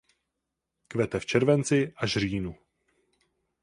[0.87, 2.55] Kvete v červenci až říjnu.